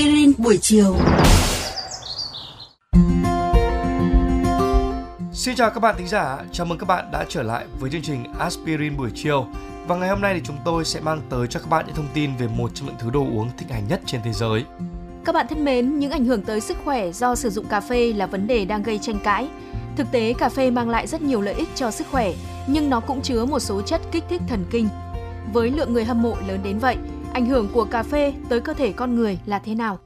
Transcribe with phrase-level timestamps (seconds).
[0.00, 0.96] Aspirin buổi chiều.
[5.32, 8.02] Xin chào các bạn thính giả, chào mừng các bạn đã trở lại với chương
[8.02, 9.46] trình Aspirin buổi chiều.
[9.86, 12.08] Và ngày hôm nay thì chúng tôi sẽ mang tới cho các bạn những thông
[12.14, 14.64] tin về một trong những thứ đồ uống thịnh hành nhất trên thế giới.
[15.24, 18.12] Các bạn thân mến, những ảnh hưởng tới sức khỏe do sử dụng cà phê
[18.12, 19.48] là vấn đề đang gây tranh cãi.
[19.96, 22.32] Thực tế, cà phê mang lại rất nhiều lợi ích cho sức khỏe,
[22.66, 24.88] nhưng nó cũng chứa một số chất kích thích thần kinh.
[25.52, 26.96] Với lượng người hâm mộ lớn đến vậy,
[27.32, 29.98] ảnh hưởng của cà phê tới cơ thể con người là thế nào?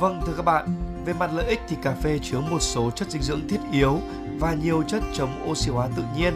[0.00, 0.68] Vâng thưa các bạn,
[1.04, 3.98] về mặt lợi ích thì cà phê chứa một số chất dinh dưỡng thiết yếu
[4.38, 6.34] và nhiều chất chống oxy hóa tự nhiên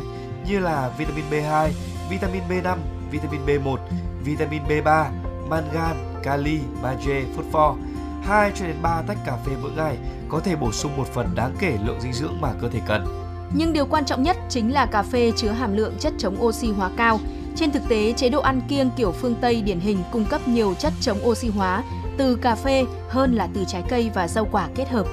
[0.48, 1.70] như là vitamin B2,
[2.10, 2.76] vitamin B5,
[3.10, 3.76] vitamin B1,
[4.24, 5.10] vitamin B3,
[5.48, 7.76] mangan, kali, magie, phosphor.
[8.22, 9.96] 2 cho đến 3 tách cà phê mỗi ngày
[10.28, 13.21] có thể bổ sung một phần đáng kể lượng dinh dưỡng mà cơ thể cần.
[13.54, 16.72] Nhưng điều quan trọng nhất chính là cà phê chứa hàm lượng chất chống oxy
[16.72, 17.20] hóa cao.
[17.56, 20.74] Trên thực tế, chế độ ăn kiêng kiểu phương Tây điển hình cung cấp nhiều
[20.74, 21.82] chất chống oxy hóa
[22.18, 25.06] từ cà phê hơn là từ trái cây và rau quả kết hợp.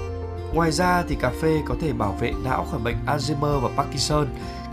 [0.53, 4.27] Ngoài ra thì cà phê có thể bảo vệ não khỏi bệnh Alzheimer và Parkinson.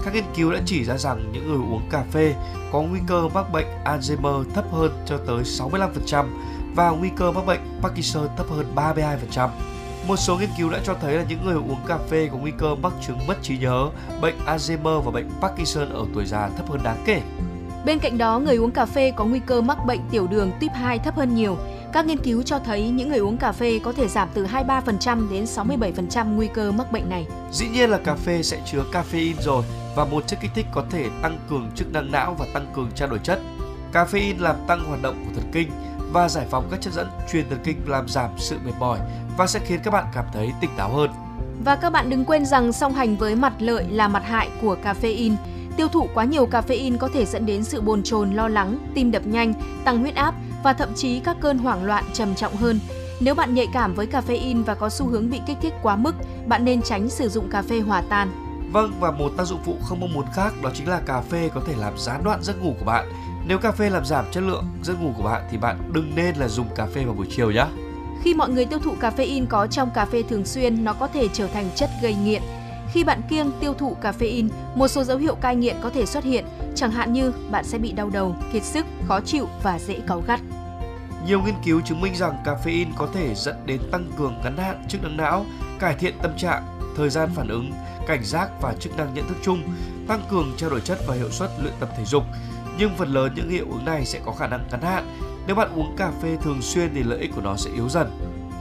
[0.05, 2.35] Các nghiên cứu đã chỉ ra rằng những người uống cà phê
[2.73, 6.27] có nguy cơ mắc bệnh Alzheimer thấp hơn cho tới 65%
[6.75, 9.49] và nguy cơ mắc bệnh Parkinson thấp hơn 32%.
[10.09, 12.53] Một số nghiên cứu đã cho thấy là những người uống cà phê có nguy
[12.59, 13.89] cơ mắc chứng mất trí nhớ,
[14.21, 17.23] bệnh Alzheimer và bệnh Parkinson ở tuổi già thấp hơn đáng kể.
[17.85, 20.73] Bên cạnh đó, người uống cà phê có nguy cơ mắc bệnh tiểu đường tuyếp
[20.75, 21.57] 2 thấp hơn nhiều.
[21.93, 25.31] Các nghiên cứu cho thấy những người uống cà phê có thể giảm từ 23%
[25.31, 27.27] đến 67% nguy cơ mắc bệnh này.
[27.53, 29.65] Dĩ nhiên là cà phê sẽ chứa caffeine rồi
[29.97, 32.91] và một chất kích thích có thể tăng cường chức năng não và tăng cường
[32.95, 33.41] trao đổi chất.
[33.93, 35.71] Caffeine làm tăng hoạt động của thần kinh
[36.17, 38.99] và giải phóng các chất dẫn truyền thần kinh làm giảm sự mệt mỏi
[39.37, 41.11] và sẽ khiến các bạn cảm thấy tỉnh táo hơn.
[41.65, 44.77] Và các bạn đừng quên rằng song hành với mặt lợi là mặt hại của
[44.85, 45.37] caffeine.
[45.77, 49.11] Tiêu thụ quá nhiều caffeine có thể dẫn đến sự bồn chồn, lo lắng, tim
[49.11, 52.81] đập nhanh, tăng huyết áp và thậm chí các cơn hoảng loạn trầm trọng hơn.
[53.21, 56.15] Nếu bạn nhạy cảm với caffeine và có xu hướng bị kích thích quá mức,
[56.47, 58.31] bạn nên tránh sử dụng cà phê hòa tan.
[58.73, 61.51] Vâng, và một tác dụng phụ không mong muốn khác đó chính là cà phê
[61.55, 63.09] có thể làm gián đoạn giấc ngủ của bạn.
[63.49, 66.37] Nếu cà phê làm giảm chất lượng giấc ngủ của bạn thì bạn đừng nên
[66.37, 67.67] là dùng cà phê vào buổi chiều nhé.
[68.23, 71.29] Khi mọi người tiêu thụ caffeine có trong cà phê thường xuyên, nó có thể
[71.33, 72.43] trở thành chất gây nghiện.
[72.93, 76.25] Khi bạn kiêng tiêu thụ caffeine, một số dấu hiệu cai nghiện có thể xuất
[76.25, 80.01] hiện, chẳng hạn như bạn sẽ bị đau đầu, kiệt sức, khó chịu và dễ
[80.07, 80.41] cáu gắt.
[81.27, 84.85] Nhiều nghiên cứu chứng minh rằng caffeine có thể dẫn đến tăng cường ngắn hạn
[84.89, 85.47] chức năng não,
[85.79, 86.63] cải thiện tâm trạng,
[86.97, 87.73] thời gian phản ứng,
[88.07, 89.63] cảnh giác và chức năng nhận thức chung,
[90.09, 92.23] tăng cường trao đổi chất và hiệu suất luyện tập thể dục.
[92.79, 95.07] Nhưng phần lớn những hiệu ứng này sẽ có khả năng ngắn hạn.
[95.47, 98.11] Nếu bạn uống cà phê thường xuyên thì lợi ích của nó sẽ yếu dần.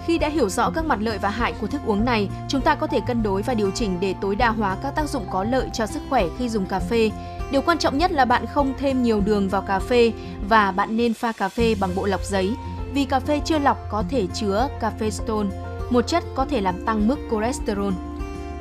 [0.06, 2.76] Khi đã hiểu rõ các mặt lợi và hại của thức uống này, chúng ta
[2.76, 5.44] có thể cân đối và điều chỉnh để tối đa hóa các tác dụng có
[5.44, 7.12] lợi cho sức khỏe khi dùng cà phê.
[7.52, 10.12] Điều quan trọng nhất là bạn không thêm nhiều đường vào cà phê
[10.50, 12.56] và bạn nên pha cà phê bằng bộ lọc giấy
[12.94, 15.50] vì cà phê chưa lọc có thể chứa caffeine,
[15.90, 17.94] một chất có thể làm tăng mức cholesterol.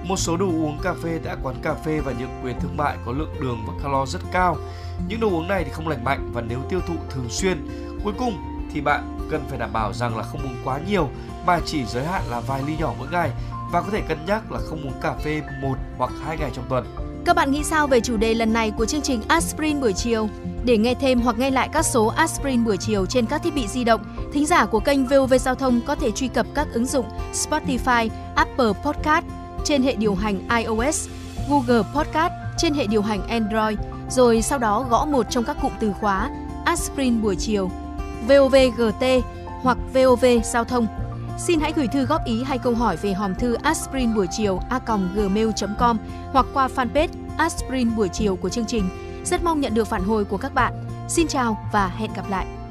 [0.04, 2.97] Một số đồ uống cà phê tại quán cà phê và những quyền thương mại
[3.06, 4.56] có lượng đường và calo rất cao.
[5.09, 7.69] Những đồ uống này thì không lành mạnh và nếu tiêu thụ thường xuyên,
[8.04, 8.34] cuối cùng
[8.72, 11.09] thì bạn cần phải đảm bảo rằng là không uống quá nhiều
[11.47, 13.31] mà chỉ giới hạn là vài ly nhỏ mỗi ngày
[13.72, 16.65] và có thể cân nhắc là không uống cà phê một hoặc hai ngày trong
[16.69, 16.84] tuần.
[17.25, 20.28] Các bạn nghĩ sao về chủ đề lần này của chương trình Aspirin buổi chiều?
[20.65, 23.69] Để nghe thêm hoặc nghe lại các số Aspirin buổi chiều trên các thiết bị
[23.69, 26.86] di động, thính giả của kênh VOV Giao thông có thể truy cập các ứng
[26.86, 29.25] dụng Spotify, Apple Podcast
[29.64, 31.08] trên hệ điều hành iOS,
[31.48, 33.78] Google Podcast trên hệ điều hành Android,
[34.10, 36.30] rồi sau đó gõ một trong các cụm từ khóa
[36.64, 37.70] Aspirin buổi chiều,
[38.28, 39.04] VOVGT
[39.62, 40.86] hoặc VOV Giao thông
[41.38, 44.60] Xin hãy gửi thư góp ý hay câu hỏi về hòm thư aspirin buổi chiều
[44.70, 45.98] a.gmail.com
[46.32, 48.88] hoặc qua fanpage aspirin buổi chiều của chương trình.
[49.24, 50.72] Rất mong nhận được phản hồi của các bạn.
[51.08, 52.63] Xin chào và hẹn gặp lại!